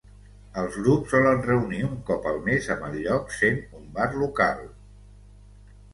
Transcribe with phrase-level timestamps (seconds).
[0.59, 4.69] Els grups solen reunir un cop al mes amb el lloc sent un bar local.